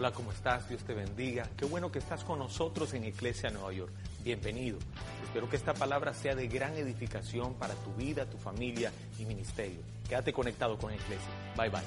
[0.00, 0.66] Hola, ¿cómo estás?
[0.66, 1.46] Dios te bendiga.
[1.58, 3.92] Qué bueno que estás con nosotros en Iglesia Nueva York.
[4.24, 4.78] Bienvenido.
[5.22, 9.80] Espero que esta palabra sea de gran edificación para tu vida, tu familia y ministerio.
[10.08, 11.28] Quédate conectado con Iglesia.
[11.54, 11.82] Bye bye.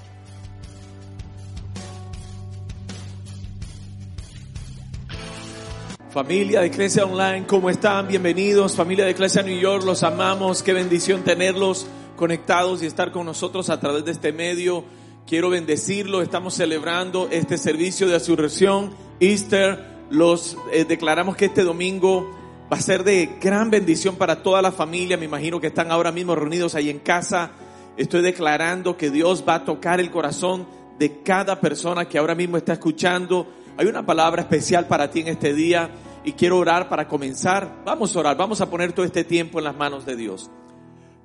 [6.12, 8.08] Familia de Iglesia Online, ¿cómo están?
[8.08, 8.76] Bienvenidos.
[8.76, 10.62] Familia de Iglesia New York, los amamos.
[10.62, 14.86] Qué bendición tenerlos conectados y estar con nosotros a través de este medio.
[15.26, 16.22] Quiero bendecirlo.
[16.22, 19.94] Estamos celebrando este servicio de resurrección, Easter.
[20.10, 22.30] Los eh, declaramos que este domingo
[22.72, 25.16] va a ser de gran bendición para toda la familia.
[25.16, 27.52] Me imagino que están ahora mismo reunidos ahí en casa.
[27.96, 30.68] Estoy declarando que Dios va a tocar el corazón
[31.00, 33.48] de cada persona que ahora mismo está escuchando.
[33.78, 35.90] Hay una palabra especial para ti en este día
[36.26, 37.82] y quiero orar para comenzar.
[37.86, 40.52] Vamos a orar, vamos a poner todo este tiempo en las manos de Dios.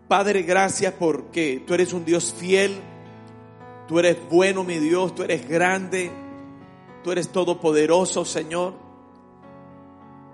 [0.07, 2.81] Padre, gracias porque tú eres un Dios fiel,
[3.89, 6.13] tú eres bueno, mi Dios, tú eres grande,
[7.03, 8.75] tú eres todopoderoso, Señor.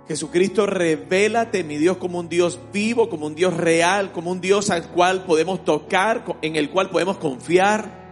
[0.08, 4.68] Jesucristo, revélate, mi Dios, como un Dios vivo, como un Dios real, como un Dios
[4.68, 8.04] al cual podemos tocar, en el cual podemos confiar.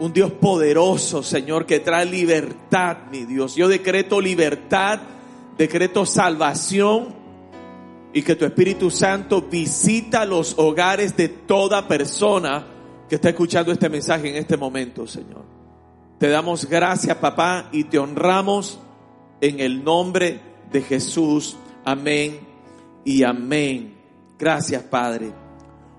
[0.00, 3.56] Un Dios poderoso, Señor, que trae libertad, mi Dios.
[3.56, 5.00] Yo decreto libertad,
[5.58, 7.16] decreto salvación
[8.12, 12.77] y que tu Espíritu Santo visita los hogares de toda persona
[13.08, 15.44] que está escuchando este mensaje en este momento, Señor.
[16.18, 18.80] Te damos gracias, papá, y te honramos
[19.40, 21.56] en el nombre de Jesús.
[21.84, 22.40] Amén
[23.04, 23.94] y amén.
[24.38, 25.32] Gracias, Padre.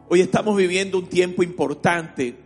[0.10, 2.38] Hoy estamos viviendo un tiempo importante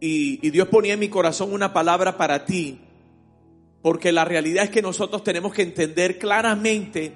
[0.00, 2.80] y, Dios ponía en mi corazón una palabra para ti,
[3.80, 7.14] porque la realidad es que nosotros tenemos que entender claramente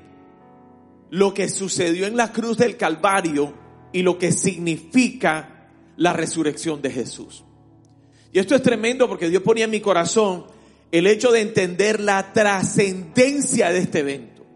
[1.11, 3.53] lo que sucedió en la cruz del Calvario
[3.93, 5.58] y lo que significa
[5.99, 7.45] la resurrección de Jesús.
[8.33, 10.47] Y esto es tremendo porque Dios ponía en mi corazón
[10.91, 14.47] el hecho de entender la trascendencia de este evento.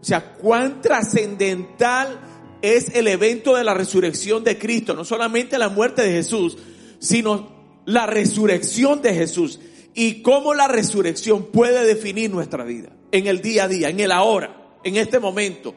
[0.00, 2.20] O sea, cuán trascendental
[2.60, 6.58] es el evento de la resurrección de Cristo, no solamente la muerte de Jesús,
[6.98, 9.60] sino la resurrección de Jesús
[9.94, 14.12] y cómo la resurrección puede definir nuestra vida en el día a día, en el
[14.12, 15.74] ahora, en este momento.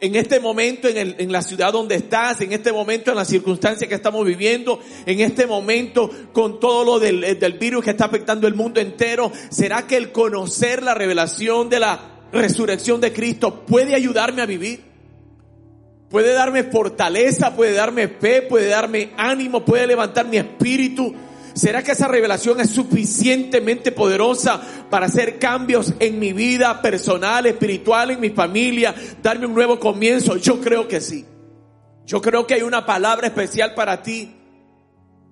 [0.00, 3.26] En este momento, en, el, en la ciudad donde estás, en este momento, en las
[3.26, 8.04] circunstancias que estamos viviendo, en este momento, con todo lo del, del virus que está
[8.04, 12.00] afectando el mundo entero, ¿será que el conocer la revelación de la
[12.32, 14.88] resurrección de Cristo puede ayudarme a vivir?
[16.10, 21.12] Puede darme fortaleza, puede darme fe, puede darme ánimo, puede levantar mi espíritu,
[21.58, 28.12] ¿Será que esa revelación es suficientemente poderosa para hacer cambios en mi vida personal, espiritual,
[28.12, 30.36] en mi familia, darme un nuevo comienzo?
[30.36, 31.24] Yo creo que sí.
[32.06, 34.36] Yo creo que hay una palabra especial para ti,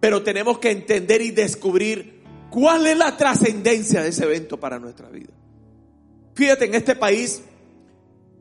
[0.01, 5.09] pero tenemos que entender y descubrir cuál es la trascendencia de ese evento para nuestra
[5.09, 5.33] vida.
[6.35, 7.45] Fíjate, en este país,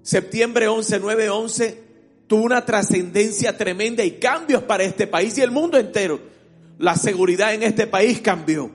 [0.02, 1.84] septiembre 11, 9, 11,
[2.26, 6.34] tuvo una trascendencia tremenda y cambios para este país y el mundo entero
[6.78, 8.72] la seguridad en este país cambió.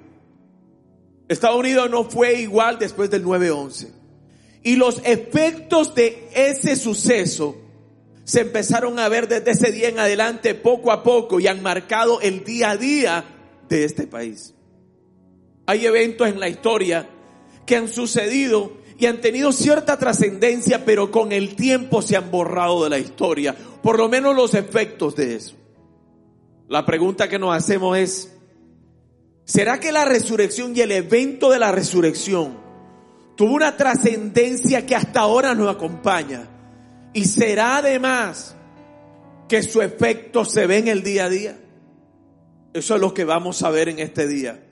[1.28, 3.88] Estados Unidos no fue igual después del 9-11.
[4.62, 7.56] Y los efectos de ese suceso
[8.24, 12.20] se empezaron a ver desde ese día en adelante poco a poco y han marcado
[12.20, 13.24] el día a día
[13.68, 14.54] de este país.
[15.66, 17.08] Hay eventos en la historia
[17.64, 22.84] que han sucedido y han tenido cierta trascendencia, pero con el tiempo se han borrado
[22.84, 25.59] de la historia, por lo menos los efectos de eso.
[26.70, 28.32] La pregunta que nos hacemos es,
[29.44, 32.56] ¿será que la resurrección y el evento de la resurrección
[33.36, 36.48] tuvo una trascendencia que hasta ahora nos acompaña?
[37.12, 38.54] ¿Y será además
[39.48, 41.58] que su efecto se ve en el día a día?
[42.72, 44.64] Eso es lo que vamos a ver en este día.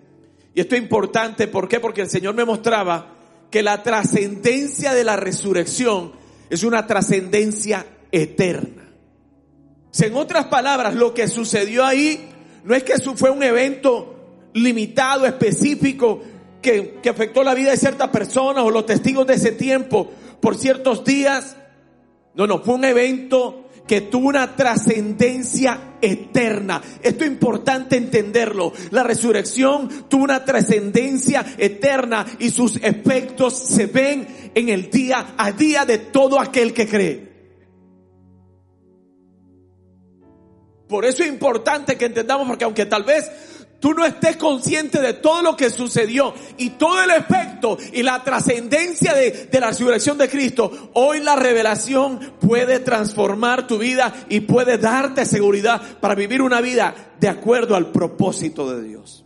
[0.55, 1.81] Y esto es importante, ¿por qué?
[1.81, 3.17] Porque el Señor me mostraba
[3.51, 6.13] que la trascendencia de la resurrección
[6.49, 8.78] es una trascendencia eterna.
[10.01, 12.29] En otras palabras, lo que sucedió ahí
[12.65, 14.15] no es que eso fue un evento
[14.55, 16.21] limitado, específico,
[16.63, 20.11] que, que afectó la vida de ciertas personas o los testigos de ese tiempo
[20.41, 21.57] por ciertos días.
[22.35, 26.81] No, no, fue un evento que tuvo una trascendencia eterna.
[27.03, 28.73] Esto es importante entenderlo.
[28.91, 35.51] La resurrección tuvo una trascendencia eterna y sus efectos se ven en el día a
[35.53, 37.28] día de todo aquel que cree.
[40.89, 43.31] Por eso es importante que entendamos, porque aunque tal vez
[43.81, 48.23] tú no estés consciente de todo lo que sucedió y todo el efecto y la
[48.25, 54.79] trascendencia de, la resurrección de Cristo, hoy la revelación puede transformar tu vida y puede
[54.79, 59.25] darte seguridad para vivir una vida de acuerdo al propósito de Dios.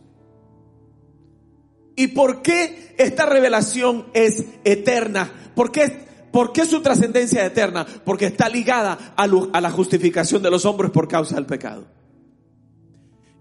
[1.94, 5.30] ¿Y por qué esta revelación es eterna?
[5.54, 7.86] ¿Por qué, por qué su trascendencia eterna?
[8.04, 9.26] Porque está ligada a,
[9.60, 11.86] la justificación de los hombres por causa del pecado.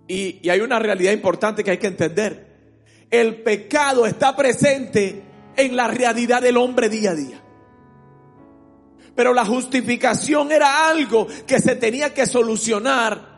[0.07, 2.51] Y, y hay una realidad importante que hay que entender.
[3.09, 5.23] El pecado está presente
[5.55, 7.41] en la realidad del hombre día a día.
[9.15, 13.31] Pero la justificación era algo que se tenía que solucionar.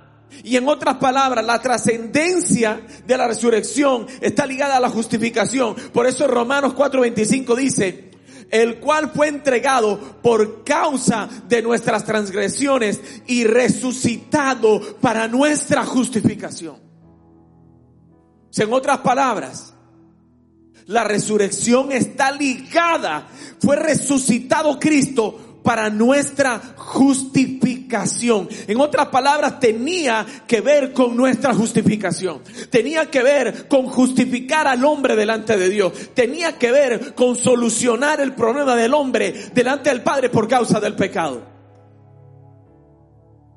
[0.44, 5.76] Y en otras palabras, la trascendencia de la resurrección está ligada a la justificación.
[5.94, 8.12] Por eso Romanos 4:25 dice,
[8.54, 16.76] el cual fue entregado por causa de nuestras transgresiones y resucitado para nuestra justificación.
[18.56, 19.74] En otras palabras,
[20.86, 23.28] la resurrección está ligada,
[23.60, 28.50] fue resucitado Cristo para nuestra justificación.
[28.68, 32.42] En otras palabras, tenía que ver con nuestra justificación.
[32.69, 35.94] Tenía que ver con justificar al hombre delante de Dios.
[36.13, 40.95] Tenía que ver con solucionar el problema del hombre delante del Padre por causa del
[40.95, 41.42] pecado.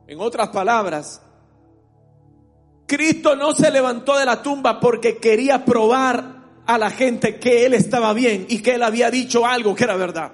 [0.06, 1.20] En otras palabras,
[2.86, 6.36] Cristo no se levantó de la tumba porque quería probar
[6.66, 9.96] a la gente que Él estaba bien y que Él había dicho algo que era
[9.96, 10.32] verdad.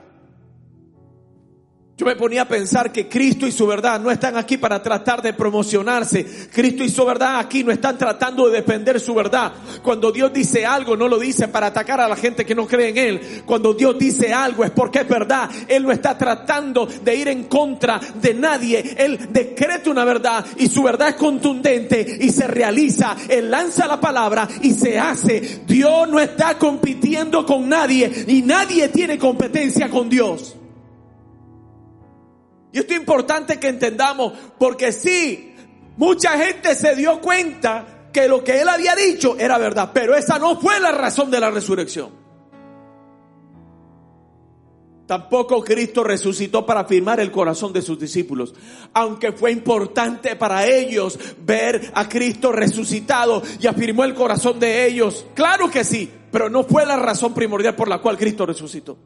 [2.03, 5.23] Yo me ponía a pensar que Cristo y su verdad no están aquí para tratar
[5.23, 6.49] de promocionarse.
[6.53, 9.53] Cristo y su verdad aquí no están tratando de defender su verdad.
[9.85, 12.89] Cuando Dios dice algo, no lo dice para atacar a la gente que no cree
[12.89, 13.43] en Él.
[13.47, 15.49] Cuando Dios dice algo es porque es verdad.
[15.69, 18.97] Él no está tratando de ir en contra de nadie.
[18.99, 23.15] Él decreta una verdad y su verdad es contundente y se realiza.
[23.29, 25.61] Él lanza la palabra y se hace.
[25.69, 30.57] Dios no está compitiendo con nadie y nadie tiene competencia con Dios.
[32.73, 35.55] Y esto es importante que entendamos, porque sí,
[35.97, 40.39] mucha gente se dio cuenta que lo que él había dicho era verdad, pero esa
[40.39, 42.23] no fue la razón de la resurrección.
[45.07, 48.55] Tampoco Cristo resucitó para afirmar el corazón de sus discípulos,
[48.95, 55.27] aunque fue importante para ellos ver a Cristo resucitado y afirmó el corazón de ellos.
[55.35, 58.97] Claro que sí, pero no fue la razón primordial por la cual Cristo resucitó.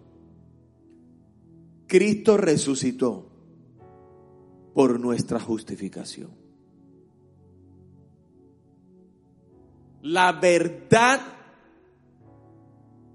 [1.89, 3.36] Cristo resucitó
[4.77, 6.29] por nuestra justificación.
[10.03, 11.19] La verdad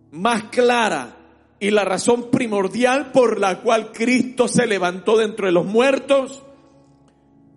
[0.10, 1.18] más clara
[1.60, 6.42] y la razón primordial por la cual Cristo se levantó de entre los muertos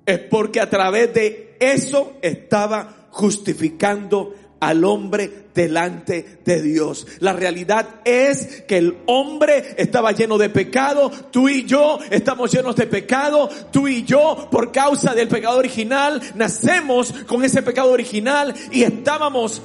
[0.05, 4.35] es porque a través de eso estaba justificando
[4.69, 7.07] al hombre delante de Dios.
[7.21, 12.77] La realidad es que el hombre estaba lleno de pecado, tú y yo estamos llenos
[12.77, 18.55] de pecado, tú y yo por causa del pecado original nacemos con ese pecado original
[18.73, 19.63] y estábamos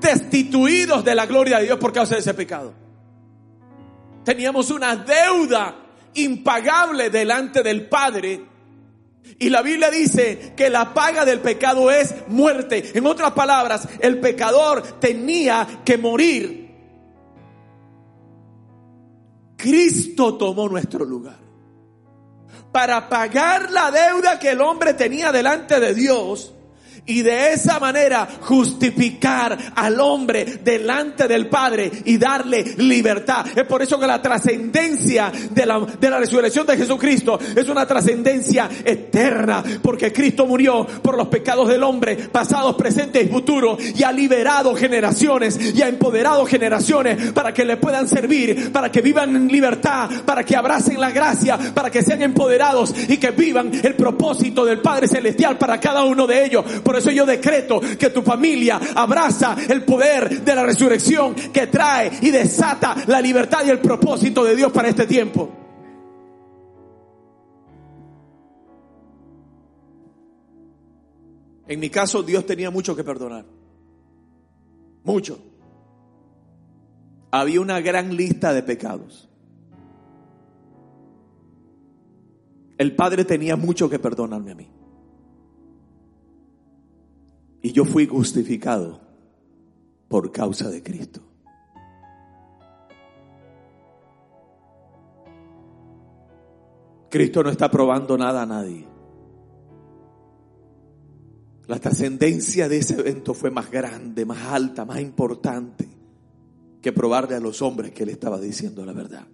[0.00, 2.72] destituidos de la gloria de Dios por causa de ese pecado.
[4.24, 5.76] Teníamos una deuda
[6.14, 8.55] impagable delante del Padre
[9.38, 12.92] y la Biblia dice que la paga del pecado es muerte.
[12.94, 16.66] En otras palabras, el pecador tenía que morir.
[19.56, 21.38] Cristo tomó nuestro lugar.
[22.72, 26.52] Para pagar la deuda que el hombre tenía delante de Dios,
[27.06, 33.46] y de esa manera justificar al hombre delante del Padre y darle libertad.
[33.56, 37.86] Es por eso que la trascendencia de la, de la resurrección de Jesucristo es una
[37.86, 44.02] trascendencia eterna, porque Cristo murió por los pecados del hombre, pasados, presentes y futuros, y
[44.02, 49.34] ha liberado generaciones y ha empoderado generaciones para que le puedan servir, para que vivan
[49.34, 53.94] en libertad, para que abracen la gracia, para que sean empoderados y que vivan el
[53.94, 56.64] propósito del Padre Celestial para cada uno de ellos.
[56.96, 62.30] Eso yo decreto que tu familia abraza el poder de la resurrección que trae y
[62.30, 65.50] desata la libertad y el propósito de Dios para este tiempo.
[71.68, 73.44] En mi caso, Dios tenía mucho que perdonar.
[75.02, 75.38] Mucho.
[77.30, 79.28] Había una gran lista de pecados.
[82.78, 84.75] El Padre tenía mucho que perdonarme a mí.
[87.66, 89.00] Y yo fui justificado
[90.06, 91.20] por causa de Cristo.
[97.10, 98.86] Cristo no está probando nada a nadie.
[101.66, 105.88] La trascendencia de ese evento fue más grande, más alta, más importante
[106.80, 109.26] que probarle a los hombres que él estaba diciendo la verdad.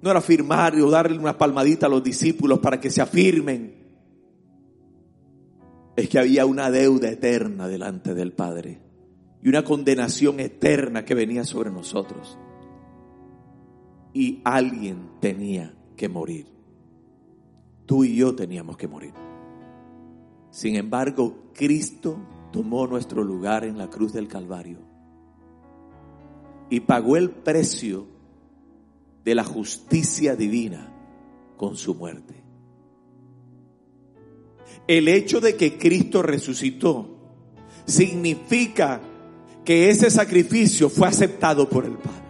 [0.00, 3.79] No era afirmar o darle una palmadita a los discípulos para que se afirmen.
[6.00, 8.80] Es que había una deuda eterna delante del Padre
[9.42, 12.38] y una condenación eterna que venía sobre nosotros.
[14.14, 16.46] Y alguien tenía que morir.
[17.84, 19.12] Tú y yo teníamos que morir.
[20.50, 22.16] Sin embargo, Cristo
[22.50, 24.78] tomó nuestro lugar en la cruz del Calvario
[26.70, 28.06] y pagó el precio
[29.22, 30.94] de la justicia divina
[31.58, 32.39] con su muerte.
[34.90, 37.06] El hecho de que Cristo resucitó
[37.86, 39.00] significa
[39.64, 42.24] que ese sacrificio fue aceptado por el Padre.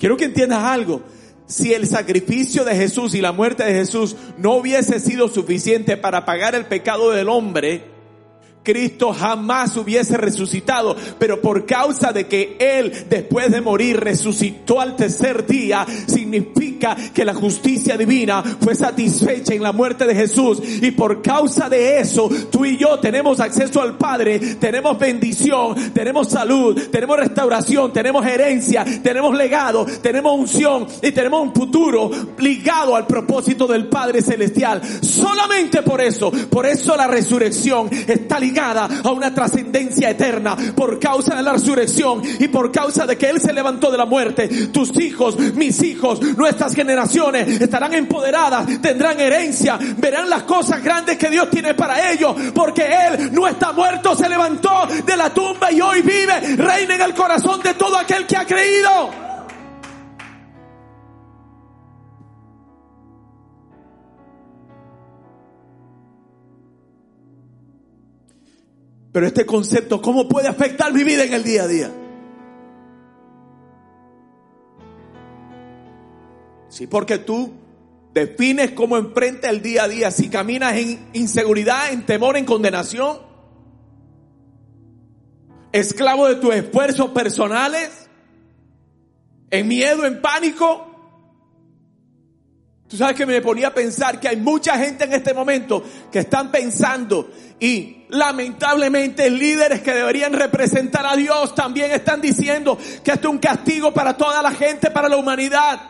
[0.00, 1.00] Quiero que entiendas algo.
[1.46, 6.24] Si el sacrificio de Jesús y la muerte de Jesús no hubiese sido suficiente para
[6.24, 7.84] pagar el pecado del hombre,
[8.62, 14.96] Cristo jamás hubiese resucitado, pero por causa de que Él después de morir resucitó al
[14.96, 20.90] tercer día, significa que la justicia divina fue satisfecha en la muerte de Jesús y
[20.92, 26.80] por causa de eso tú y yo tenemos acceso al Padre, tenemos bendición, tenemos salud,
[26.90, 33.66] tenemos restauración, tenemos herencia, tenemos legado, tenemos unción y tenemos un futuro ligado al propósito
[33.66, 34.80] del Padre Celestial.
[35.00, 41.34] Solamente por eso, por eso la resurrección está ligada a una trascendencia eterna por causa
[41.34, 44.48] de la resurrección y por causa de que Él se levantó de la muerte.
[44.68, 51.30] Tus hijos, mis hijos, nuestras generaciones estarán empoderadas, tendrán herencia, verán las cosas grandes que
[51.30, 55.80] Dios tiene para ellos, porque Él no está muerto, se levantó de la tumba y
[55.80, 59.31] hoy vive, reina en el corazón de todo aquel que ha creído.
[69.12, 71.90] Pero este concepto, ¿cómo puede afectar mi vida en el día a día?
[76.68, 77.52] Sí, porque tú
[78.14, 80.10] defines cómo enfrenta el día a día.
[80.10, 83.18] Si caminas en inseguridad, en temor, en condenación,
[85.72, 88.08] esclavo de tus esfuerzos personales,
[89.50, 90.91] en miedo, en pánico.
[92.92, 96.18] Tú sabes que me ponía a pensar que hay mucha gente en este momento que
[96.18, 103.28] están pensando y lamentablemente líderes que deberían representar a Dios también están diciendo que esto
[103.28, 105.80] es un castigo para toda la gente, para la humanidad.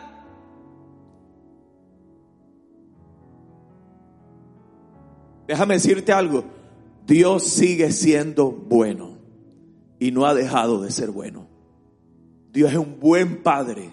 [5.45, 6.45] Déjame decirte algo,
[7.05, 9.17] Dios sigue siendo bueno
[9.99, 11.49] y no ha dejado de ser bueno.
[12.53, 13.89] Dios es un buen Padre.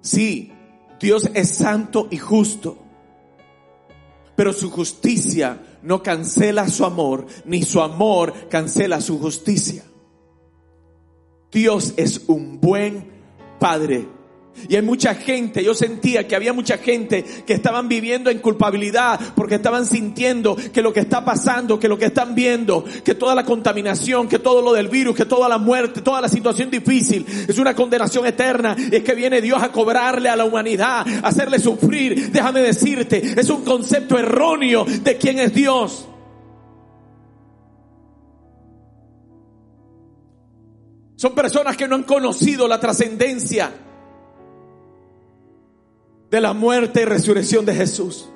[0.00, 0.52] Sí,
[1.00, 2.76] Dios es santo y justo,
[4.36, 9.82] pero su justicia no cancela su amor, ni su amor cancela su justicia.
[11.50, 13.10] Dios es un buen
[13.58, 14.19] Padre
[14.68, 19.18] y hay mucha gente, yo sentía que había mucha gente que estaban viviendo en culpabilidad
[19.34, 23.34] porque estaban sintiendo que lo que está pasando, que lo que están viendo, que toda
[23.34, 27.24] la contaminación, que todo lo del virus, que toda la muerte, toda la situación difícil
[27.48, 28.76] es una condenación eterna.
[28.78, 32.30] Y es que viene Dios a cobrarle a la humanidad, a hacerle sufrir.
[32.30, 36.06] Déjame decirte, es un concepto erróneo de quién es Dios.
[41.16, 43.70] Son personas que no han conocido la trascendencia
[46.30, 48.28] de la muerte y resurrección de Jesús.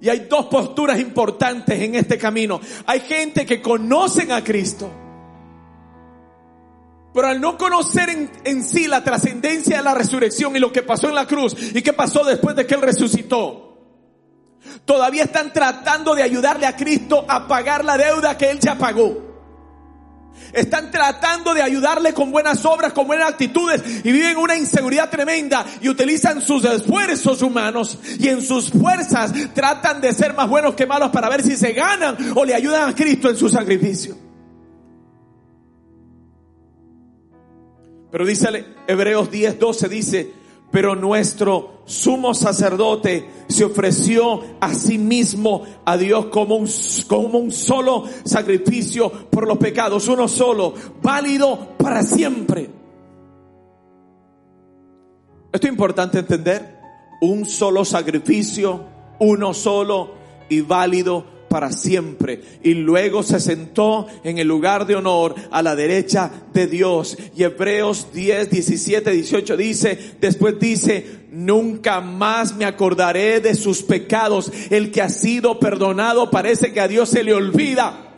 [0.00, 2.60] Y hay dos posturas importantes en este camino.
[2.86, 4.90] Hay gente que conocen a Cristo,
[7.12, 10.82] pero al no conocer en, en sí la trascendencia de la resurrección y lo que
[10.82, 13.78] pasó en la cruz y qué pasó después de que Él resucitó,
[14.84, 19.23] todavía están tratando de ayudarle a Cristo a pagar la deuda que Él ya pagó.
[20.52, 25.64] Están tratando de ayudarle con buenas obras, con buenas actitudes y viven una inseguridad tremenda
[25.80, 30.86] y utilizan sus esfuerzos humanos y en sus fuerzas tratan de ser más buenos que
[30.86, 34.16] malos para ver si se ganan o le ayudan a Cristo en su sacrificio.
[38.10, 40.32] Pero dice Hebreos 10, 12, dice,
[40.70, 46.68] pero nuestro sumo sacerdote se ofreció a sí mismo a Dios como un,
[47.06, 52.70] como un solo sacrificio por los pecados, uno solo, válido para siempre.
[55.52, 56.80] Esto es importante entender,
[57.20, 58.84] un solo sacrificio,
[59.20, 60.14] uno solo
[60.48, 62.40] y válido para siempre.
[62.64, 67.16] Y luego se sentó en el lugar de honor a la derecha de Dios.
[67.36, 74.50] Y Hebreos 10, 17, 18 dice, después dice, nunca más me acordaré de sus pecados.
[74.68, 78.13] El que ha sido perdonado parece que a Dios se le olvida.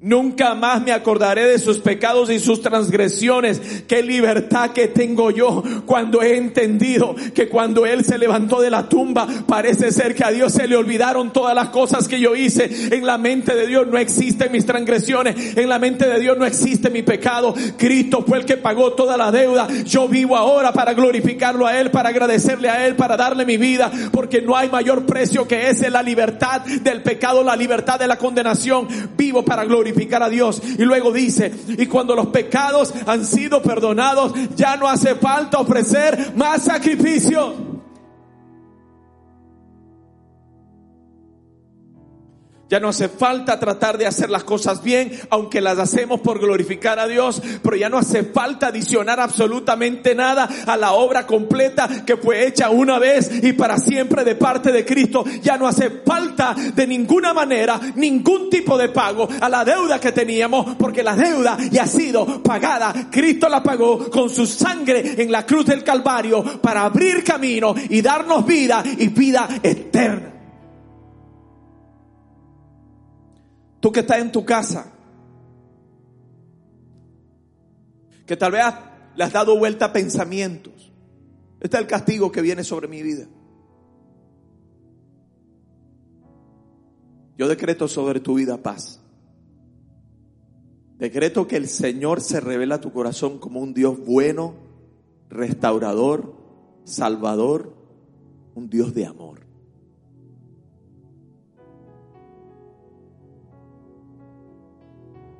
[0.00, 3.82] Nunca más me acordaré de sus pecados y sus transgresiones.
[3.88, 8.88] Qué libertad que tengo yo cuando he entendido que cuando Él se levantó de la
[8.88, 12.94] tumba, parece ser que a Dios se le olvidaron todas las cosas que yo hice.
[12.94, 15.56] En la mente de Dios no existen mis transgresiones.
[15.56, 17.52] En la mente de Dios no existe mi pecado.
[17.76, 19.66] Cristo fue el que pagó toda la deuda.
[19.84, 23.90] Yo vivo ahora para glorificarlo a Él, para agradecerle a Él, para darle mi vida,
[24.12, 28.16] porque no hay mayor precio que ese, la libertad del pecado, la libertad de la
[28.16, 28.86] condenación.
[29.16, 29.64] Vivo para
[30.22, 30.62] a Dios.
[30.78, 36.32] Y luego dice, y cuando los pecados han sido perdonados, ya no hace falta ofrecer
[36.36, 37.77] más sacrificio.
[42.68, 46.98] Ya no hace falta tratar de hacer las cosas bien, aunque las hacemos por glorificar
[46.98, 52.18] a Dios, pero ya no hace falta adicionar absolutamente nada a la obra completa que
[52.18, 55.24] fue hecha una vez y para siempre de parte de Cristo.
[55.42, 60.12] Ya no hace falta de ninguna manera ningún tipo de pago a la deuda que
[60.12, 63.08] teníamos, porque la deuda ya ha sido pagada.
[63.10, 68.02] Cristo la pagó con su sangre en la cruz del Calvario para abrir camino y
[68.02, 70.37] darnos vida y vida eterna.
[73.92, 74.92] Que estás en tu casa,
[78.26, 78.64] que tal vez
[79.16, 80.92] le has dado vuelta a pensamientos.
[81.60, 83.26] Este es el castigo que viene sobre mi vida.
[87.38, 89.00] Yo decreto sobre tu vida paz.
[90.98, 94.54] Decreto que el Señor se revela a tu corazón como un Dios bueno,
[95.30, 96.34] restaurador,
[96.84, 97.74] salvador,
[98.54, 99.47] un Dios de amor.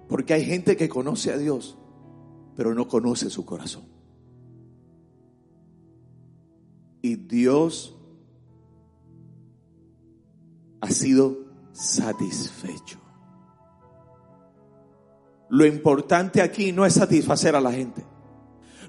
[0.08, 1.76] Porque hay gente que conoce a Dios,
[2.56, 3.84] pero no conoce su corazón.
[7.02, 7.96] Y Dios
[10.80, 11.38] ha sido
[11.72, 12.98] satisfecho.
[15.50, 18.04] Lo importante aquí no es satisfacer a la gente.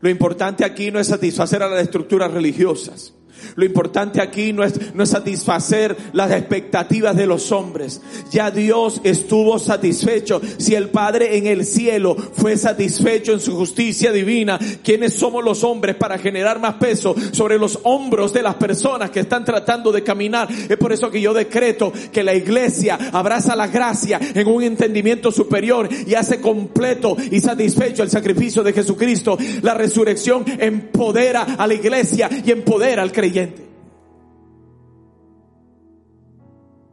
[0.01, 3.13] Lo importante aquí no es satisfacer a las estructuras religiosas.
[3.55, 8.01] Lo importante aquí no es, no es satisfacer las expectativas de los hombres.
[8.31, 10.42] Ya Dios estuvo satisfecho.
[10.57, 15.63] Si el Padre en el cielo fue satisfecho en su justicia divina, ¿quiénes somos los
[15.63, 20.03] hombres para generar más peso sobre los hombros de las personas que están tratando de
[20.03, 20.48] caminar?
[20.70, 25.31] Es por eso que yo decreto que la iglesia abraza la gracia en un entendimiento
[25.31, 29.37] superior y hace completo y satisfecho el sacrificio de Jesucristo.
[29.61, 33.68] La resurrección empodera a la iglesia y empodera al creyente.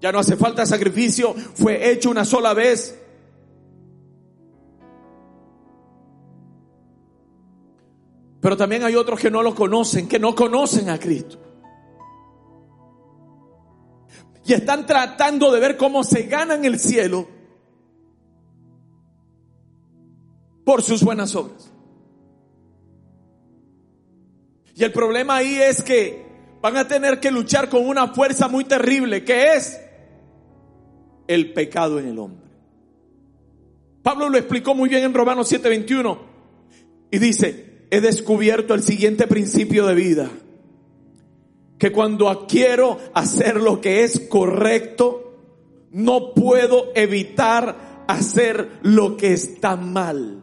[0.01, 3.01] Ya no hace falta sacrificio, fue hecho una sola vez.
[8.41, 11.39] Pero también hay otros que no lo conocen, que no conocen a Cristo.
[14.45, 17.29] Y están tratando de ver cómo se ganan el cielo
[20.65, 21.73] por sus buenas obras.
[24.77, 26.27] Y el problema ahí es que
[26.61, 29.81] van a tener que luchar con una fuerza muy terrible, que es
[31.27, 32.47] el pecado en el hombre.
[34.03, 36.19] Pablo lo explicó muy bien en Romanos 7:21
[37.11, 40.31] y dice, he descubierto el siguiente principio de vida,
[41.79, 45.39] que cuando quiero hacer lo que es correcto,
[45.91, 50.43] no puedo evitar hacer lo que está mal.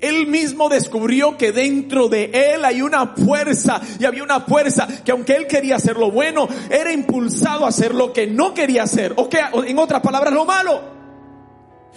[0.00, 5.12] Él mismo descubrió que dentro de él hay una fuerza y había una fuerza que
[5.12, 9.12] aunque él quería hacer lo bueno, era impulsado a hacer lo que no quería hacer,
[9.16, 10.80] o que en otras palabras lo malo.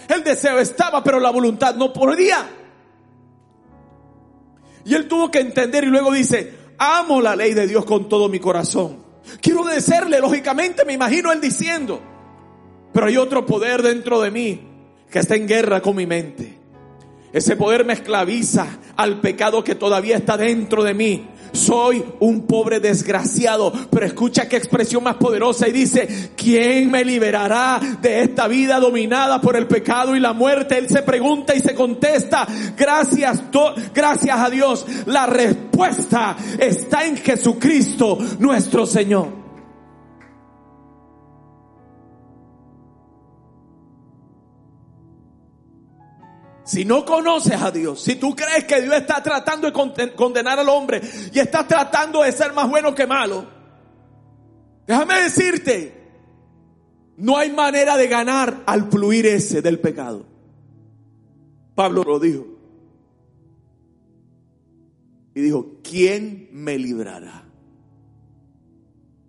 [0.08, 2.46] El deseo estaba, pero la voluntad no podía.
[4.84, 8.28] Y él tuvo que entender y luego dice, amo la ley de Dios con todo
[8.28, 9.02] mi corazón.
[9.40, 12.02] Quiero obedecerle, lógicamente me imagino él diciendo,
[12.92, 14.60] pero hay otro poder dentro de mí
[15.10, 16.53] que está en guerra con mi mente.
[17.34, 21.26] Ese poder me esclaviza al pecado que todavía está dentro de mí.
[21.50, 27.80] Soy un pobre desgraciado, pero escucha qué expresión más poderosa y dice, ¿quién me liberará
[28.00, 30.78] de esta vida dominada por el pecado y la muerte?
[30.78, 33.42] Él se pregunta y se contesta, gracias,
[33.92, 34.86] gracias a Dios.
[35.06, 39.43] La respuesta está en Jesucristo nuestro Señor.
[46.64, 50.68] Si no conoces a Dios, si tú crees que Dios está tratando de condenar al
[50.70, 51.00] hombre
[51.32, 53.46] y está tratando de ser más bueno que malo,
[54.86, 56.04] déjame decirte,
[57.18, 60.24] no hay manera de ganar al fluir ese del pecado.
[61.74, 62.46] Pablo lo dijo.
[65.34, 67.44] Y dijo, ¿quién me librará?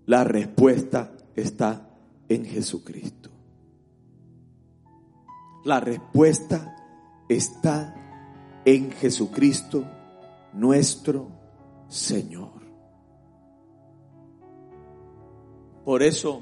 [0.05, 1.89] La respuesta está
[2.29, 3.29] en Jesucristo.
[5.65, 6.74] La respuesta
[7.29, 7.95] está
[8.65, 9.85] en Jesucristo
[10.53, 11.27] nuestro
[11.87, 12.65] Señor.
[15.83, 16.41] Por eso,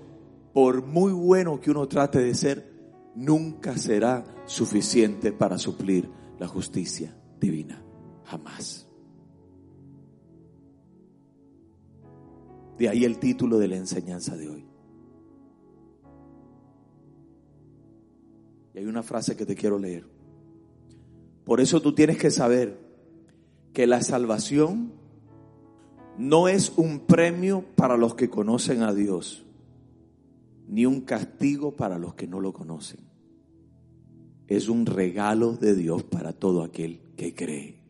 [0.54, 2.74] por muy bueno que uno trate de ser,
[3.16, 7.84] nunca será suficiente para suplir la justicia divina.
[8.26, 8.88] Jamás.
[12.78, 14.66] De ahí el título de la enseñanza de hoy.
[18.74, 20.13] Y hay una frase que te quiero leer.
[21.46, 22.80] Por eso tú tienes que saber
[23.74, 24.94] que la salvación
[26.18, 29.46] no es un premio para los que conocen a Dios,
[30.68, 33.02] ni un castigo para los que no lo conocen.
[34.48, 37.83] Es un regalo de Dios para todo aquel que cree.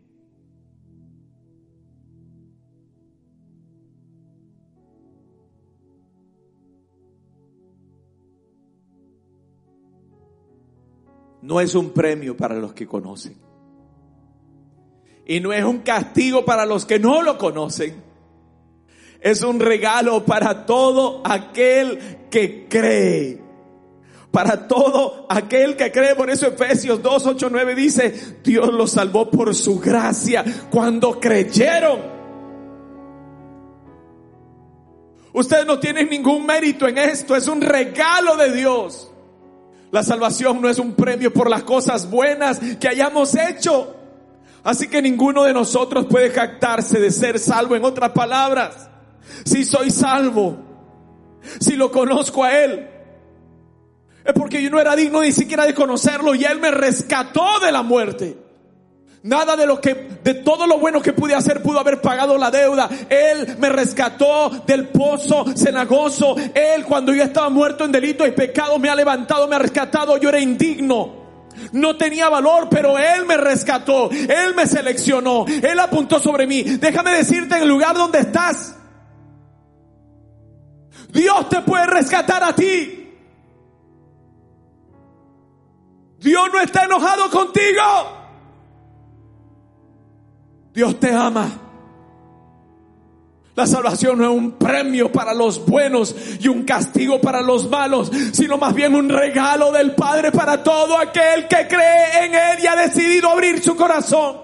[11.44, 13.36] No es un premio para los que conocen.
[15.26, 18.02] Y no es un castigo para los que no lo conocen.
[19.20, 23.42] Es un regalo para todo aquel que cree.
[24.32, 26.16] Para todo aquel que cree.
[26.16, 32.00] Por eso Efesios 2, 8, 9 dice, Dios los salvó por su gracia cuando creyeron.
[35.34, 37.36] Ustedes no tienen ningún mérito en esto.
[37.36, 39.13] Es un regalo de Dios.
[39.94, 43.96] La salvación no es un premio por las cosas buenas que hayamos hecho.
[44.64, 47.76] Así que ninguno de nosotros puede jactarse de ser salvo.
[47.76, 48.90] En otras palabras,
[49.46, 50.58] si soy salvo,
[51.60, 52.90] si lo conozco a Él,
[54.26, 57.72] es porque yo no era digno ni siquiera de conocerlo y Él me rescató de
[57.72, 58.43] la muerte.
[59.24, 62.52] Nada de lo que, de todo lo bueno que pude hacer pudo haber pagado la
[62.52, 62.90] deuda.
[63.10, 66.36] Él me rescató del pozo cenagoso.
[66.54, 70.18] Él cuando yo estaba muerto en delito y pecado me ha levantado, me ha rescatado.
[70.18, 71.24] Yo era indigno.
[71.72, 74.10] No tenía valor, pero Él me rescató.
[74.12, 75.46] Él me seleccionó.
[75.48, 76.62] Él apuntó sobre mí.
[76.64, 78.76] Déjame decirte en el lugar donde estás.
[81.14, 83.10] Dios te puede rescatar a ti.
[86.20, 88.23] Dios no está enojado contigo.
[90.74, 91.64] Dios te ama.
[93.56, 98.12] La salvación no es un premio para los buenos y un castigo para los malos,
[98.32, 102.68] sino más bien un regalo del Padre para todo aquel que cree en Él y
[102.68, 104.42] ha decidido abrir su corazón.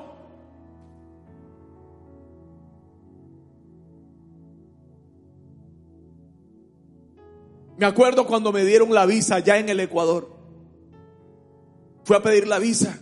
[7.78, 10.30] Me acuerdo cuando me dieron la visa ya en el Ecuador.
[12.04, 13.00] Fui a pedir la visa.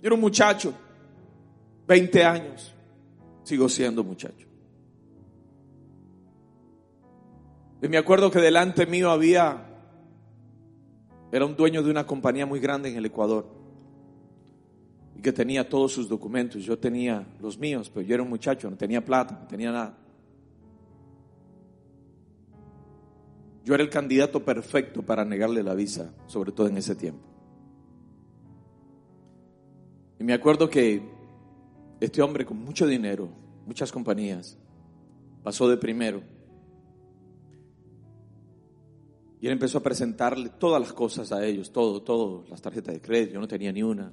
[0.00, 0.74] Yo era un muchacho.
[1.86, 2.74] 20 años,
[3.42, 4.46] sigo siendo muchacho.
[7.82, 9.66] Y me acuerdo que delante mío había,
[11.30, 13.46] era un dueño de una compañía muy grande en el Ecuador
[15.14, 16.64] y que tenía todos sus documentos.
[16.64, 19.98] Yo tenía los míos, pero yo era un muchacho, no tenía plata, no tenía nada.
[23.64, 27.26] Yo era el candidato perfecto para negarle la visa, sobre todo en ese tiempo.
[30.18, 31.13] Y me acuerdo que
[32.00, 33.28] este hombre con mucho dinero,
[33.66, 34.58] muchas compañías,
[35.42, 36.22] pasó de primero.
[39.40, 43.00] Y él empezó a presentarle todas las cosas a ellos, todo, todo, las tarjetas de
[43.00, 44.12] crédito, yo no tenía ni una.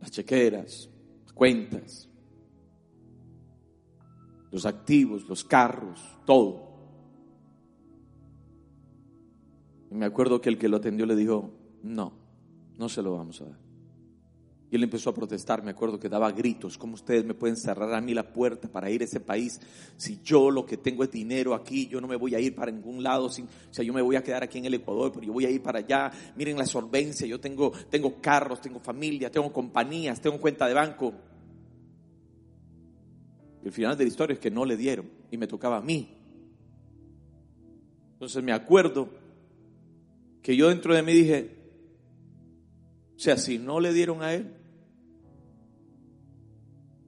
[0.00, 0.88] Las chequeras,
[1.24, 2.08] las cuentas,
[4.50, 6.72] los activos, los carros, todo.
[9.90, 11.50] Y me acuerdo que el que lo atendió le dijo,
[11.82, 12.12] no,
[12.78, 13.61] no se lo vamos a dar.
[14.72, 17.92] Y él empezó a protestar, me acuerdo que daba gritos, ¿cómo ustedes me pueden cerrar
[17.92, 19.60] a mí la puerta para ir a ese país?
[19.98, 22.72] Si yo lo que tengo es dinero aquí, yo no me voy a ir para
[22.72, 25.32] ningún lado, o sea, yo me voy a quedar aquí en el Ecuador, pero yo
[25.34, 26.10] voy a ir para allá.
[26.36, 31.12] Miren la solvencia, yo tengo, tengo carros, tengo familia, tengo compañías, tengo cuenta de banco.
[33.62, 35.82] Y el final de la historia es que no le dieron y me tocaba a
[35.82, 36.16] mí.
[38.14, 39.10] Entonces me acuerdo
[40.40, 41.58] que yo dentro de mí dije,
[43.16, 44.61] o sea, si no le dieron a él,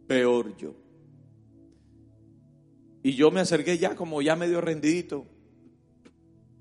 [0.07, 0.75] peor yo.
[3.03, 5.27] Y yo me acerqué ya como ya medio rendidito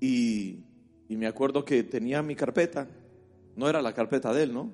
[0.00, 0.64] y,
[1.08, 2.88] y me acuerdo que tenía mi carpeta,
[3.56, 4.72] no era la carpeta de él, ¿no?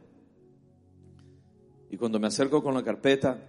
[1.90, 3.46] Y cuando me acerco con la carpeta,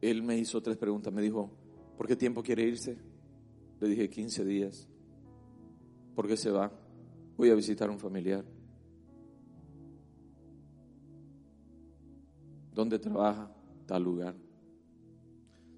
[0.00, 1.12] él me hizo tres preguntas.
[1.12, 1.50] Me dijo,
[1.96, 2.96] ¿por qué tiempo quiere irse?
[3.80, 4.88] Le dije, 15 días.
[6.14, 6.70] ¿Por qué se va?
[7.36, 8.44] Voy a visitar a un familiar.
[12.72, 13.50] ¿Dónde trabaja?
[13.86, 14.43] Tal lugar.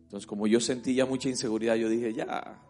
[0.06, 2.62] Entonces, como yo sentí ya mucha inseguridad, yo dije, ya.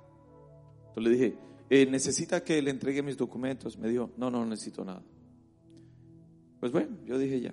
[0.89, 3.77] Entonces le dije, eh, ¿necesita que le entregue mis documentos?
[3.77, 5.03] Me dijo, no, no necesito nada.
[6.61, 7.53] Pues bueno, yo dije ya.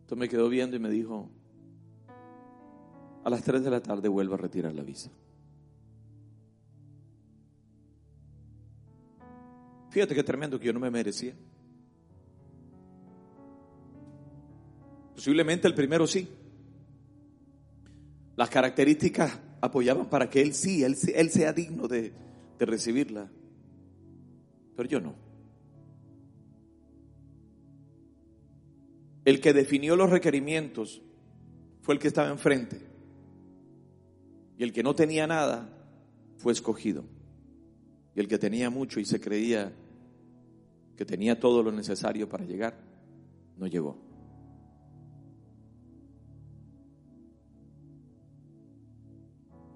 [0.00, 1.30] Entonces me quedó viendo y me dijo,
[3.22, 5.08] a las 3 de la tarde vuelvo a retirar la visa.
[9.90, 11.34] Fíjate qué tremendo que yo no me merecía.
[15.14, 16.28] Posiblemente el primero sí.
[18.36, 22.12] Las características apoyaban para que él sí, él, sea digno de,
[22.58, 23.30] de recibirla.
[24.76, 25.14] Pero yo no.
[29.24, 31.02] El que definió los requerimientos
[31.82, 32.80] fue el que estaba enfrente.
[34.58, 35.68] Y el que no tenía nada
[36.38, 37.04] fue escogido.
[38.14, 39.72] Y el que tenía mucho y se creía
[40.96, 42.76] que tenía todo lo necesario para llegar,
[43.56, 44.11] no llegó.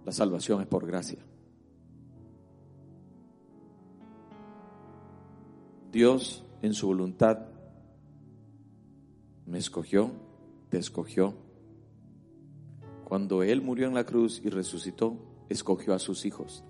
[0.06, 1.18] La salvación es por gracia.
[5.90, 7.48] Dios en su voluntad
[9.46, 10.12] me escogió,
[10.68, 11.34] te escogió.
[13.04, 15.16] Cuando Él murió en la cruz y resucitó,
[15.48, 16.62] escogió a sus hijos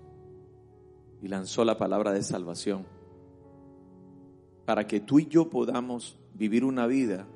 [1.21, 2.87] y lanzó la palabra de salvación
[4.65, 7.27] para que tú y yo podamos vivir una vida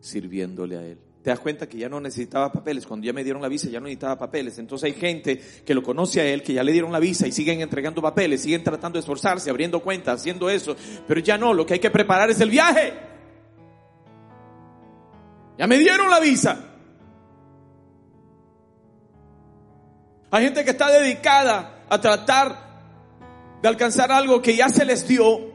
[0.00, 0.98] sirviéndole a Él.
[1.22, 2.86] Te das cuenta que ya no necesitaba papeles.
[2.86, 4.58] Cuando ya me dieron la visa ya no necesitaba papeles.
[4.58, 7.32] Entonces hay gente que lo conoce a Él, que ya le dieron la visa y
[7.32, 10.74] siguen entregando papeles, siguen tratando de esforzarse, abriendo cuentas, haciendo eso.
[11.06, 12.94] Pero ya no, lo que hay que preparar es el viaje.
[15.58, 16.58] Ya me dieron la visa.
[20.30, 22.70] Hay gente que está dedicada a tratar
[23.60, 25.49] de alcanzar algo que ya se les dio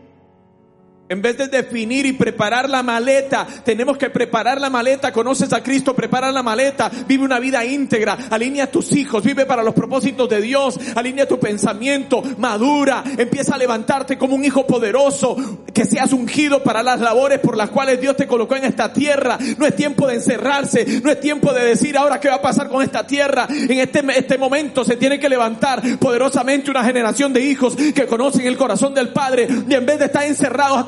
[1.07, 5.13] en vez de definir y preparar la maleta, tenemos que preparar la maleta.
[5.13, 6.89] Conoces a Cristo, prepara la maleta.
[7.07, 8.17] Vive una vida íntegra.
[8.31, 9.23] Alinea a tus hijos.
[9.23, 10.79] Vive para los propósitos de Dios.
[10.95, 12.23] Alinea tu pensamiento.
[12.39, 13.03] Madura.
[13.17, 15.37] Empieza a levantarte como un hijo poderoso.
[15.71, 19.37] Que seas ungido para las labores por las cuales Dios te colocó en esta tierra.
[19.59, 21.01] No es tiempo de encerrarse.
[21.03, 23.47] No es tiempo de decir ahora qué va a pasar con esta tierra.
[23.47, 28.47] En este, este momento se tiene que levantar poderosamente una generación de hijos que conocen
[28.47, 29.47] el corazón del Padre.
[29.69, 30.79] Y en vez de estar encerrados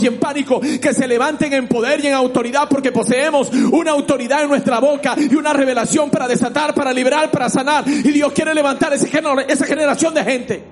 [0.00, 4.42] y en pánico, que se levanten en poder y en autoridad porque poseemos una autoridad
[4.42, 7.88] en nuestra boca y una revelación para desatar, para liberar, para sanar.
[7.88, 10.64] Y Dios quiere levantar esa generación de gente.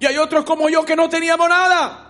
[0.00, 2.04] Y hay otros como yo que no teníamos nada.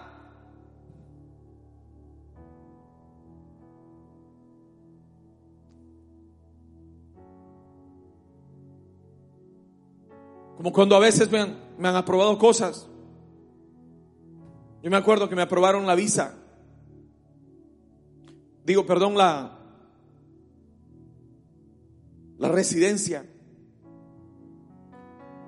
[10.57, 11.39] Como cuando a veces me
[11.89, 12.88] han aprobado cosas
[14.83, 16.35] yo me acuerdo que me aprobaron la visa.
[18.65, 19.59] Digo, perdón, la,
[22.39, 23.25] la residencia.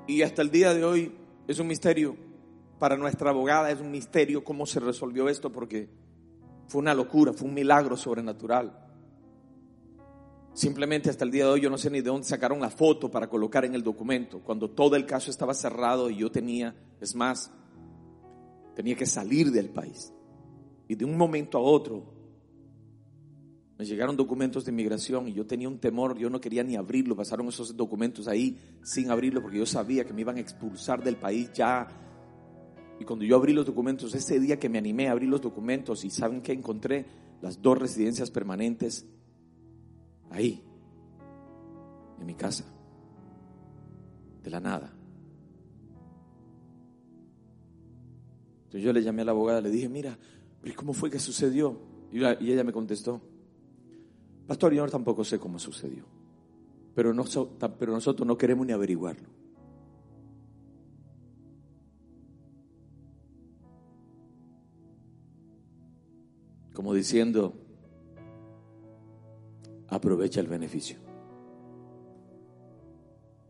[0.06, 1.12] Y hasta el día de hoy
[1.46, 2.16] es un misterio.
[2.78, 5.90] Para nuestra abogada es un misterio cómo se resolvió esto porque
[6.66, 8.86] fue una locura, fue un milagro sobrenatural.
[10.52, 13.10] Simplemente hasta el día de hoy yo no sé ni de dónde sacaron la foto
[13.10, 17.14] para colocar en el documento, cuando todo el caso estaba cerrado y yo tenía, es
[17.14, 17.52] más,
[18.74, 20.12] tenía que salir del país.
[20.88, 22.20] Y de un momento a otro
[23.80, 27.16] me llegaron documentos de inmigración y yo tenía un temor, yo no quería ni abrirlo,
[27.16, 31.16] pasaron esos documentos ahí sin abrirlo porque yo sabía que me iban a expulsar del
[31.16, 31.88] país ya.
[32.98, 36.04] Y cuando yo abrí los documentos, ese día que me animé a abrir los documentos
[36.04, 37.06] y saben que encontré
[37.40, 39.06] las dos residencias permanentes
[40.28, 40.62] ahí,
[42.20, 42.66] en mi casa,
[44.42, 44.99] de la nada.
[48.70, 50.16] Entonces yo le llamé a la abogada, le dije, mira,
[50.76, 51.76] ¿cómo fue que sucedió?
[52.12, 53.20] Y, ella me contestó,
[54.46, 56.04] pastor, yo tampoco sé cómo sucedió,
[56.94, 57.12] pero,
[57.80, 59.28] pero nosotros no queremos ni averiguarlo.
[66.72, 67.54] Como diciendo,
[69.88, 70.96] aprovecha el beneficio.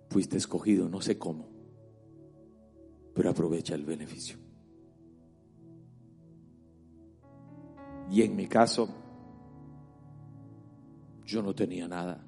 [0.09, 1.47] Fuiste escogido, no sé cómo,
[3.13, 4.40] pero aprovecha el beneficio.
[8.11, 8.89] Y en mi caso,
[11.25, 12.25] yo no tenía nada.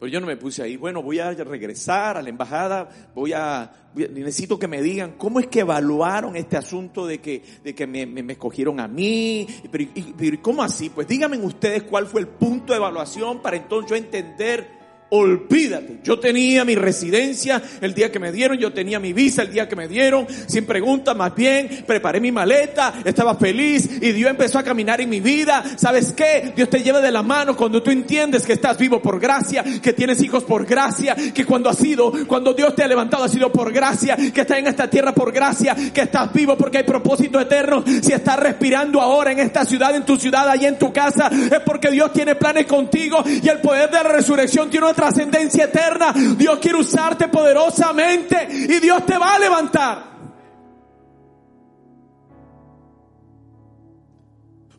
[0.00, 3.90] Pero yo no me puse ahí, bueno, voy a regresar a la embajada, voy a,
[3.94, 8.04] necesito que me digan cómo es que evaluaron este asunto de que, de que me,
[8.06, 9.46] me, escogieron a mí.
[9.70, 10.90] Pero, ¿Cómo así?
[10.90, 14.81] Pues díganme ustedes cuál fue el punto de evaluación para entonces yo entender
[15.14, 15.98] Olvídate.
[16.04, 19.68] Yo tenía mi residencia el día que me dieron, yo tenía mi visa el día
[19.68, 24.58] que me dieron, sin pregunta, más bien, preparé mi maleta, estaba feliz y Dios empezó
[24.58, 25.64] a caminar en mi vida.
[25.76, 26.54] ¿Sabes qué?
[26.56, 29.92] Dios te lleva de la mano cuando tú entiendes que estás vivo por gracia, que
[29.92, 33.52] tienes hijos por gracia, que cuando has sido, cuando Dios te ha levantado ha sido
[33.52, 37.38] por gracia, que estás en esta tierra por gracia, que estás vivo porque hay propósito
[37.38, 37.84] eterno.
[38.00, 41.60] Si estás respirando ahora en esta ciudad, en tu ciudad, allí en tu casa, es
[41.66, 46.14] porque Dios tiene planes contigo y el poder de la resurrección tiene otra trascendencia eterna.
[46.36, 50.12] Dios quiere usarte poderosamente y Dios te va a levantar.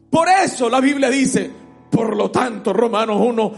[0.09, 1.51] Por eso la Biblia dice,
[1.91, 3.53] por lo tanto, Romanos 1,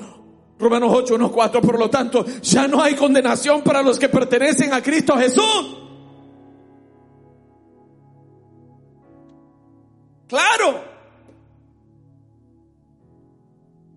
[0.58, 4.74] Romanos 8, 1, 4, por lo tanto, ya no hay condenación para los que pertenecen
[4.74, 5.78] a Cristo Jesús.
[10.28, 10.84] Claro.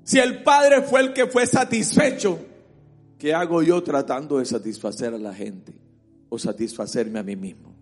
[0.02, 2.47] Si el Padre fue el que fue satisfecho
[3.18, 5.72] ¿Qué hago yo tratando de satisfacer a la gente
[6.28, 7.74] o satisfacerme a mí mismo?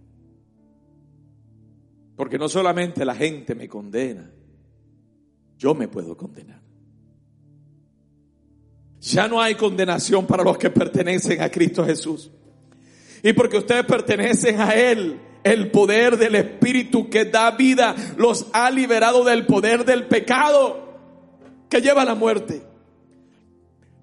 [2.17, 4.31] Porque no solamente la gente me condena,
[5.59, 6.63] yo me puedo condenar.
[9.01, 12.31] Ya no hay condenación para los que pertenecen a Cristo Jesús.
[13.23, 18.71] Y porque ustedes pertenecen a Él, el poder del Espíritu que da vida los ha
[18.71, 20.99] liberado del poder del pecado
[21.69, 22.63] que lleva a la muerte.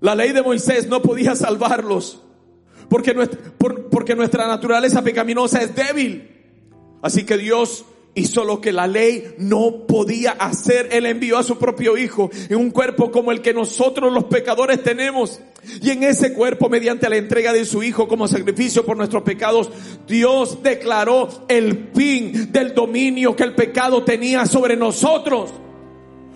[0.03, 2.21] La ley de Moisés no podía salvarlos
[2.89, 6.29] porque nuestra, naturaleza pecaminosa es débil.
[7.01, 10.89] Así que Dios hizo lo que la ley no podía hacer.
[10.91, 14.83] Él envió a su propio Hijo en un cuerpo como el que nosotros los pecadores
[14.83, 15.39] tenemos.
[15.81, 19.69] Y en ese cuerpo, mediante la entrega de su Hijo como sacrificio por nuestros pecados,
[20.05, 25.53] Dios declaró el fin del dominio que el pecado tenía sobre nosotros.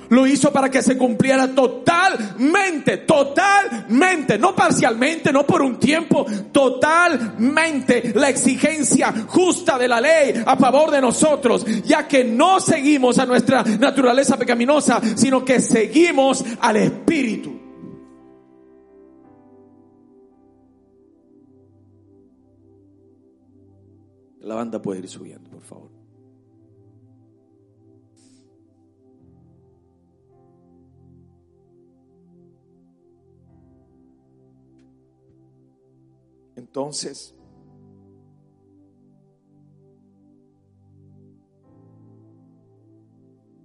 [0.09, 8.11] Lo hizo para que se cumpliera totalmente, totalmente, no parcialmente, no por un tiempo, totalmente
[8.15, 13.25] la exigencia justa de la ley a favor de nosotros, ya que no seguimos a
[13.25, 17.57] nuestra naturaleza pecaminosa, sino que seguimos al Espíritu.
[24.47, 25.46] La banda puede ir subiendo,
[36.67, 37.33] Entonces,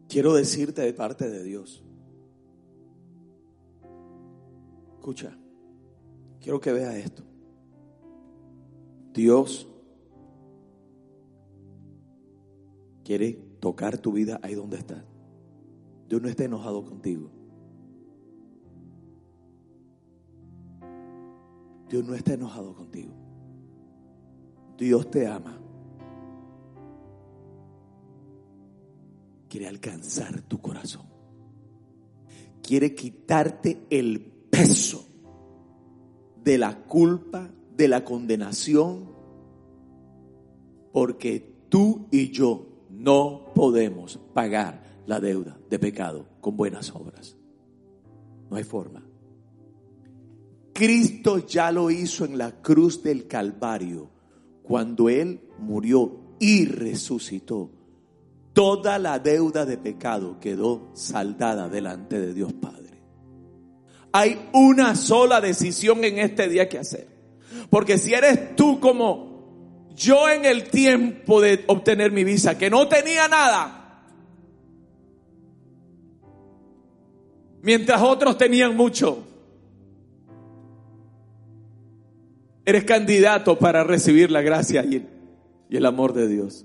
[0.08, 1.84] quiero decirte de parte de Dios.
[4.94, 5.36] Escucha,
[6.40, 7.24] quiero que veas esto.
[9.12, 9.68] Dios
[13.04, 15.04] quiere tocar tu vida ahí donde estás.
[16.08, 17.30] Dios no está enojado contigo.
[21.92, 23.12] Dios no está enojado contigo.
[24.78, 25.61] Dios te ama.
[29.46, 31.05] Quiere alcanzar tu corazón.
[32.62, 35.07] Quiere quitarte el peso
[36.42, 39.12] de la culpa, de la condenación,
[40.94, 47.37] porque tú y yo no podemos pagar la deuda de pecado con buenas obras.
[48.48, 49.12] No hay forma.
[50.72, 54.11] Cristo ya lo hizo en la cruz del Calvario,
[54.62, 57.70] cuando Él murió y resucitó.
[58.52, 63.02] Toda la deuda de pecado quedó saldada delante de Dios Padre.
[64.12, 67.08] Hay una sola decisión en este día que hacer.
[67.70, 72.88] Porque si eres tú como yo en el tiempo de obtener mi visa, que no
[72.88, 74.04] tenía nada,
[77.62, 79.24] mientras otros tenían mucho,
[82.64, 85.05] Eres candidato para recibir la gracia y
[85.70, 86.64] el, amor de Dios.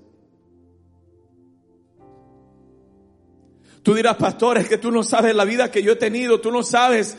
[3.82, 6.52] Tú dirás, pastor, es que tú no sabes la vida que yo he tenido, tú
[6.52, 7.16] no sabes,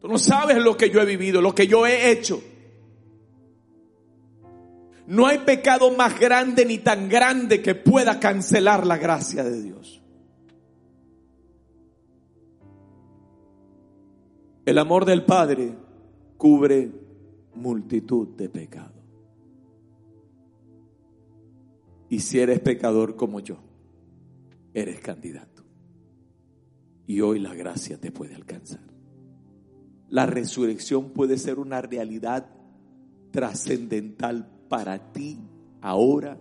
[0.00, 2.42] tú no sabes lo que yo he vivido, lo que yo he hecho.
[5.06, 10.02] No hay pecado más grande ni tan grande que pueda cancelar la gracia de Dios.
[14.64, 15.87] El amor del Padre
[16.38, 16.90] cubre
[17.54, 18.94] multitud de pecados.
[22.08, 23.58] Y si eres pecador como yo,
[24.72, 25.64] eres candidato.
[27.06, 28.80] Y hoy la gracia te puede alcanzar.
[30.08, 32.48] La resurrección puede ser una realidad
[33.30, 35.38] trascendental para ti
[35.82, 36.40] ahora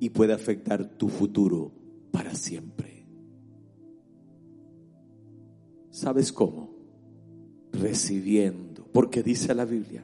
[0.00, 1.70] y puede afectar tu futuro
[2.10, 3.06] para siempre.
[5.90, 6.80] ¿Sabes cómo?
[7.72, 10.02] recibiendo, porque dice la Biblia,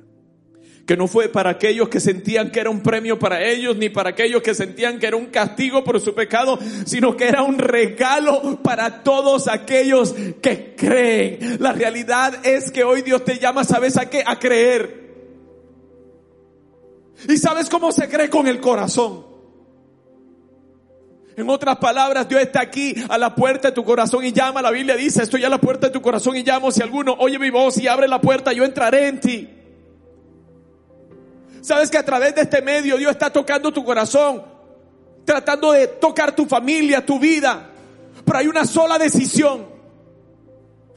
[0.87, 4.11] que no fue para aquellos que sentían que era un premio para ellos, ni para
[4.11, 8.61] aquellos que sentían que era un castigo por su pecado, sino que era un regalo
[8.63, 11.59] para todos aquellos que creen.
[11.59, 14.23] La realidad es que hoy Dios te llama, ¿sabes a qué?
[14.25, 15.07] A creer.
[17.29, 19.26] ¿Y sabes cómo se cree con el corazón?
[21.37, 24.63] En otras palabras, Dios está aquí a la puerta de tu corazón y llama.
[24.63, 26.73] La Biblia dice, estoy a la puerta de tu corazón y llamo.
[26.73, 29.51] Si alguno oye mi voz y abre la puerta, yo entraré en ti.
[31.61, 34.45] Sabes que a través de este medio Dios está tocando tu corazón,
[35.27, 37.71] tratando de tocar tu familia, tu vida.
[38.25, 39.67] Pero hay una sola decisión.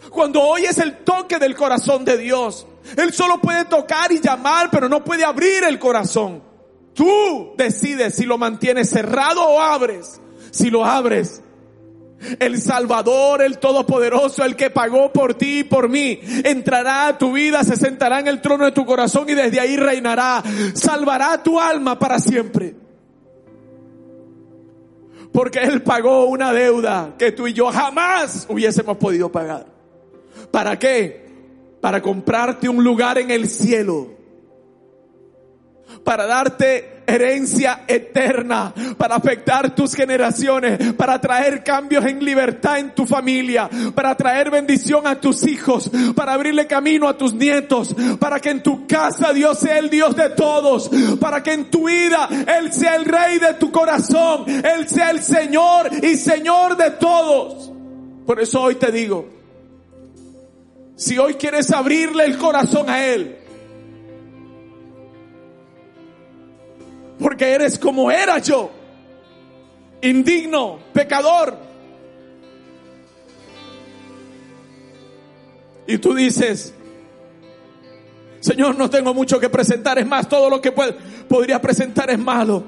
[0.09, 2.65] Cuando oyes el toque del corazón de Dios,
[2.95, 6.41] Él solo puede tocar y llamar, pero no puede abrir el corazón.
[6.93, 10.21] Tú decides si lo mantienes cerrado o abres.
[10.51, 11.41] Si lo abres,
[12.39, 17.33] el Salvador, el Todopoderoso, el que pagó por ti y por mí, entrará a tu
[17.33, 20.43] vida, se sentará en el trono de tu corazón y desde ahí reinará.
[20.73, 22.75] Salvará tu alma para siempre.
[25.31, 29.67] Porque Él pagó una deuda que tú y yo jamás hubiésemos podido pagar.
[30.51, 31.29] ¿Para qué?
[31.79, 34.18] Para comprarte un lugar en el cielo
[36.03, 43.05] para darte herencia eterna, para afectar tus generaciones, para traer cambios en libertad en tu
[43.05, 48.51] familia, para traer bendición a tus hijos, para abrirle camino a tus nietos, para que
[48.51, 50.89] en tu casa Dios sea el Dios de todos,
[51.19, 52.29] para que en tu vida
[52.59, 57.71] Él sea el rey de tu corazón, Él sea el Señor y Señor de todos.
[58.25, 59.27] Por eso hoy te digo,
[60.95, 63.37] si hoy quieres abrirle el corazón a Él,
[67.39, 68.69] porque eres como era yo,
[70.01, 71.57] indigno, pecador.
[75.87, 76.73] Y tú dices,
[78.41, 80.73] Señor, no tengo mucho que presentar, es más, todo lo que
[81.29, 82.61] podría presentar es malo.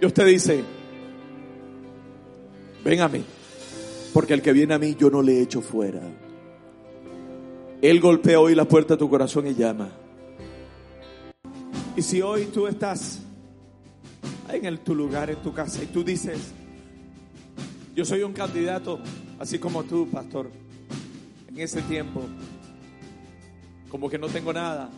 [0.00, 0.64] Y usted dice,
[2.84, 3.24] ven a mí,
[4.12, 6.00] porque el que viene a mí yo no le echo fuera.
[7.82, 9.97] Él golpea hoy la puerta de tu corazón y llama.
[11.98, 13.18] Y si hoy tú estás
[14.52, 16.52] en el, tu lugar, en tu casa, y tú dices,
[17.96, 19.00] yo soy un candidato,
[19.40, 20.48] así como tú, pastor,
[21.48, 22.22] en ese tiempo,
[23.88, 24.88] como que no tengo nada,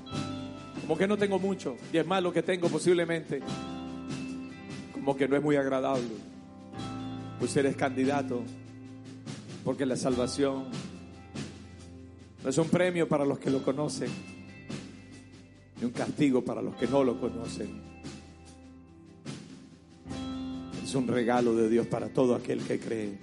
[0.83, 3.41] como que no tengo mucho, y es más lo que tengo posiblemente,
[4.93, 6.05] como que no es muy agradable,
[7.39, 8.43] pues eres candidato,
[9.65, 10.65] porque la salvación
[12.45, 14.11] no es un premio para los que lo conocen
[15.81, 17.81] y un castigo para los que no lo conocen.
[20.85, 23.19] Es un regalo de Dios para todo aquel que cree.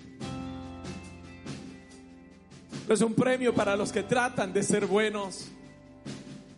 [2.87, 5.49] No es un premio para los que tratan de ser buenos,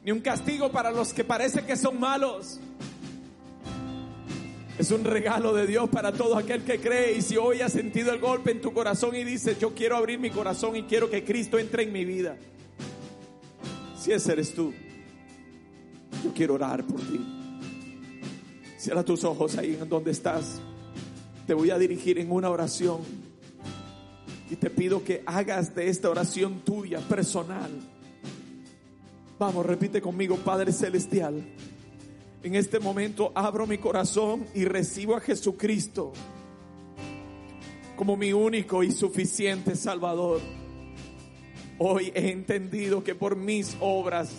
[0.05, 2.59] ni un castigo para los que parece que son malos.
[4.77, 7.17] Es un regalo de Dios para todo aquel que cree.
[7.17, 10.19] Y si hoy has sentido el golpe en tu corazón y dices, yo quiero abrir
[10.19, 12.37] mi corazón y quiero que Cristo entre en mi vida.
[13.99, 14.73] Si ese eres tú.
[16.23, 17.19] Yo quiero orar por ti.
[18.77, 20.61] Cierra tus ojos ahí en donde estás.
[21.45, 22.99] Te voy a dirigir en una oración.
[24.49, 27.71] Y te pido que hagas de esta oración tuya, personal.
[29.37, 31.43] Vamos, repite conmigo, Padre Celestial.
[32.41, 36.13] En este momento abro mi corazón y recibo a Jesucristo
[37.99, 40.39] como mi único y suficiente Salvador.
[41.79, 44.31] Hoy he entendido que por mis obras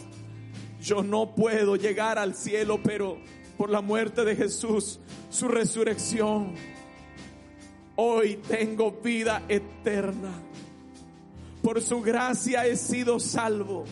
[0.80, 3.18] yo no puedo llegar al cielo, pero
[3.56, 6.54] por la muerte de Jesús, su resurrección,
[7.96, 10.32] hoy tengo vida eterna.
[11.62, 13.84] Por su gracia he sido salvo.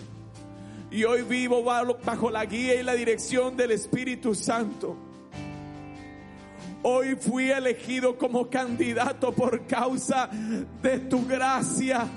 [0.91, 4.97] Y hoy vivo bajo la guía y la dirección del Espíritu Santo.
[6.83, 10.31] Hoy fui elegido como candidato por causa
[10.81, 12.09] de tu gracia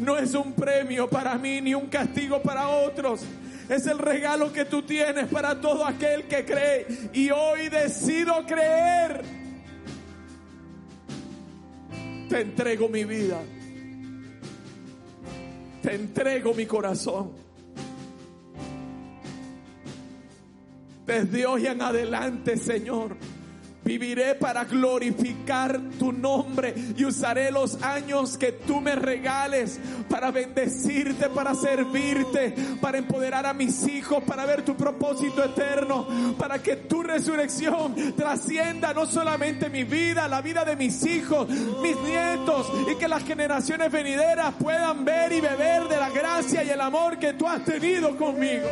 [0.00, 3.22] no es un premio para mí ni un castigo para otros.
[3.68, 6.86] Es el regalo que tú tienes para todo aquel que cree.
[7.12, 9.22] Y hoy decido creer.
[12.28, 13.40] Te entrego mi vida.
[15.82, 17.32] Te entrego mi corazón.
[21.06, 23.16] Desde hoy en adelante, Señor,
[23.88, 29.80] Viviré para glorificar tu nombre y usaré los años que tú me regales
[30.10, 36.62] para bendecirte, para servirte, para empoderar a mis hijos, para ver tu propósito eterno, para
[36.62, 42.70] que tu resurrección trascienda no solamente mi vida, la vida de mis hijos, mis nietos
[42.92, 47.18] y que las generaciones venideras puedan ver y beber de la gracia y el amor
[47.18, 48.68] que tú has tenido conmigo.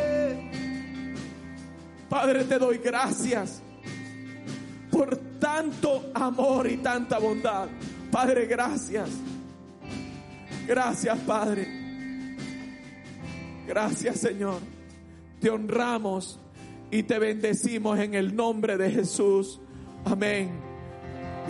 [2.07, 3.63] Padre, te doy gracias
[4.97, 7.67] por tanto amor y tanta bondad.
[8.11, 9.09] Padre, gracias.
[10.67, 11.67] Gracias, Padre.
[13.67, 14.59] Gracias, Señor.
[15.39, 16.39] Te honramos
[16.89, 19.59] y te bendecimos en el nombre de Jesús.
[20.03, 20.49] Amén.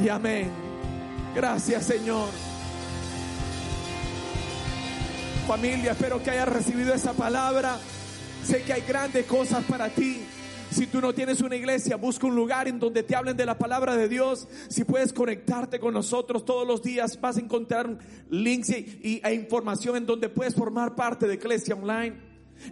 [0.03, 0.49] Y amén.
[1.33, 2.29] Gracias, Señor.
[5.47, 7.77] Familia, espero que hayas recibido esa palabra.
[8.43, 10.21] Sé que hay grandes cosas para ti.
[10.71, 13.57] Si tú no tienes una iglesia, busca un lugar en donde te hablen de la
[13.57, 14.47] palabra de Dios.
[14.67, 17.97] Si puedes conectarte con nosotros todos los días, vas a encontrar
[18.29, 22.15] links y, e información en donde puedes formar parte de Iglesia Online.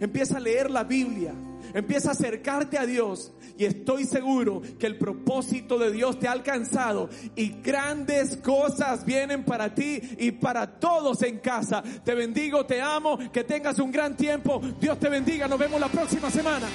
[0.00, 1.34] Empieza a leer la Biblia.
[1.74, 6.32] Empieza a acercarte a Dios y estoy seguro que el propósito de Dios te ha
[6.32, 11.82] alcanzado y grandes cosas vienen para ti y para todos en casa.
[12.04, 14.60] Te bendigo, te amo, que tengas un gran tiempo.
[14.80, 16.66] Dios te bendiga, nos vemos la próxima semana.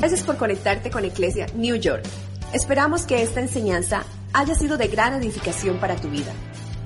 [0.00, 2.02] Gracias por conectarte con Iglesia New York.
[2.54, 6.32] Esperamos que esta enseñanza haya sido de gran edificación para tu vida.